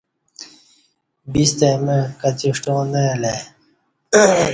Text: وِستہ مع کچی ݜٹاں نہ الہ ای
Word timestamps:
وِستہ 1.31 1.69
مع 1.83 1.99
کچی 2.21 2.49
ݜٹاں 2.57 2.83
نہ 2.91 3.01
الہ 3.13 3.35
ای 4.13 4.47